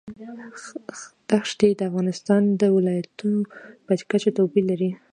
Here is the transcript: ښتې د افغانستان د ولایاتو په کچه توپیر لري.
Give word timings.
ښتې 1.49 1.69
د 1.75 1.81
افغانستان 1.89 2.41
د 2.61 2.63
ولایاتو 2.75 3.31
په 3.85 3.93
کچه 4.11 4.29
توپیر 4.37 4.63
لري. 4.71 4.91